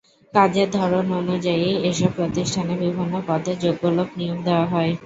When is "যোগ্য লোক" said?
3.63-4.09